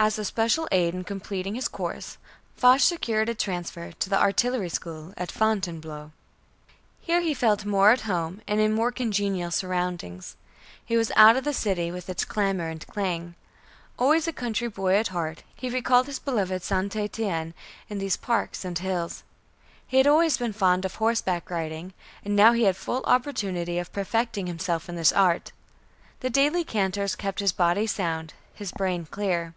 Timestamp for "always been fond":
20.06-20.84